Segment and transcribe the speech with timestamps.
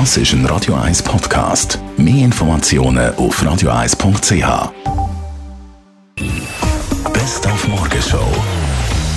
[0.00, 1.78] Das ist ein Radio 1 Podcast.
[1.96, 4.72] Mehr Informationen auf radio1.ch.
[7.12, 8.26] Best auf Morgenshow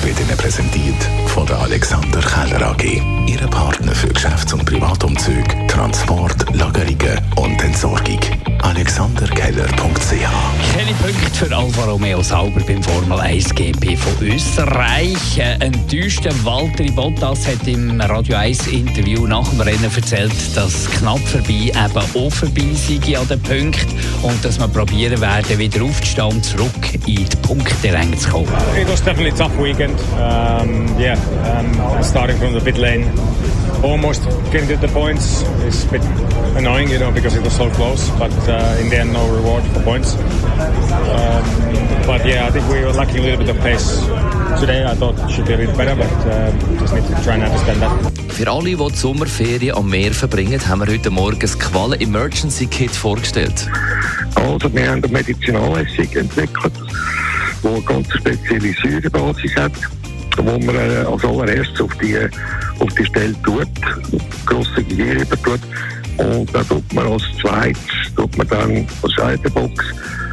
[0.04, 3.02] wird Ihnen präsentiert von der Alexander Keller AG.
[3.26, 7.22] Ihre Partner für Geschäfts- und Privatumzüge, Transport, Lagerungen
[11.02, 15.42] Punkte für Alfa Romeo Sauber beim Formel 1 GP von Österreich.
[15.42, 21.20] Ein enttäuschter Walter Bottas hat im Radio 1 Interview nach dem Rennen erzählt, dass knapp
[21.20, 26.28] vorbei eben auch vorbei sei an den Punkten und dass wir probieren werden, wieder aufzustehen
[26.28, 28.52] und zurück in die Punkteränge zu kommen.
[28.80, 30.00] It was definitely a tough weekend.
[30.14, 31.18] Um, yeah,
[31.60, 33.06] um, starting from the pit lane,
[33.84, 36.04] almost getting to the points is a bit
[36.56, 38.10] annoying, you know, because it was so close.
[38.12, 40.16] But uh, in the end, no reward for points.
[40.16, 41.44] Um,
[42.06, 44.02] but yeah, I think we were lacking a little bit of pace
[44.60, 44.86] today.
[44.86, 47.44] I thought it should be a bit better, but um, just need to try and
[47.44, 48.18] understand that.
[48.34, 52.68] Für alle, die die Sommerferien am Meer verbringen, haben wir heute Morgen das Qualen Emergency
[52.68, 53.68] Kit vorgestellt.
[54.36, 56.74] Also wir haben eine Medizinalessig entwickelt,
[57.64, 59.72] die eine ganz spezielle Säurebasis hat,
[60.38, 62.16] wo man äh, als allererstes auf die,
[62.80, 63.68] auf die Stelle tut,
[64.46, 65.60] grosse Gier tut.
[66.18, 69.86] Und dann tut man als zweites, tut man dann als Scheibenbox,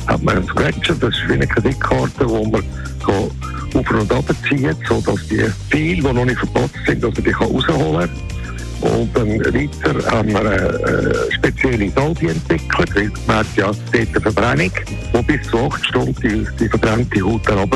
[0.06, 2.62] hat man einen Scratcher, das ist wie eine Kreditkarte, wo man
[3.04, 3.30] kann
[3.74, 7.30] auf und ab zieht, sodass die Pfeile, die noch nicht verpatzt sind, dass man die
[7.32, 8.34] rausholen kann.
[8.80, 13.94] Und dann weiter haben wir eine, äh, spezielle Salbe entwickelt, weil man hat ja dort
[13.94, 14.72] eine Verbrennung,
[15.14, 17.70] die bis zu acht Stunden die, die verbrannte Haut dann.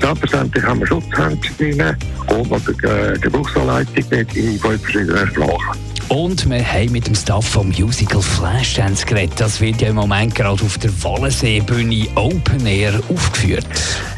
[0.00, 1.96] Selbstverständlich haben wir Schutzhändchen drin
[2.28, 5.78] und noch die äh, Gebrauchsanleitung mit in fünf verschiedenen Sprachen.
[6.08, 9.38] Und wir haben mit dem Staff vom Musical Flashdance geredet.
[9.38, 13.66] Das wird ja im Moment gerade auf der Wallenseebühne Open Air aufgeführt.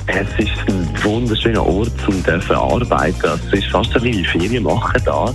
[0.06, 3.40] Es ist ein wunderschöner Ort zum dürfen arbeiten.
[3.48, 5.34] Es ist fast ein bisschen Ferien machen da.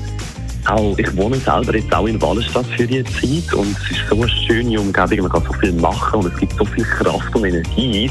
[0.68, 4.16] Auch, ich wohne selber jetzt auch in Wallenstadt für die Zeit und es ist so
[4.16, 7.46] eine schöne Umgebung, man kann so viel machen und es gibt so viel Kraft und
[7.46, 8.10] Energie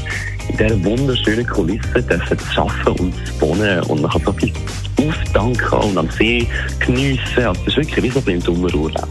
[0.49, 4.53] in dieser wunderschönen Kulisse dürfen zu arbeiten und zu wohnen und man kann so viel
[4.97, 6.47] aufdanken und am See
[6.79, 7.45] geniessen.
[7.45, 9.07] Also es ist wirklich wie so ein bisschen Sommerurlaub.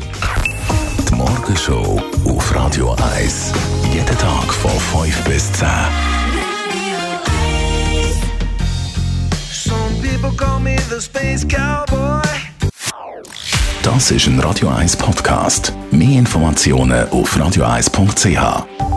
[1.09, 3.53] Die Morgenshow auf Radio 1.
[3.93, 4.71] Jeden Tag von
[5.03, 5.69] 5 bis 10.
[9.51, 12.23] Some people call me the space cowboy.
[13.83, 15.75] Das ist ein Radio 1 Podcast.
[15.91, 18.94] Mehr Informationen auf radio1.ch.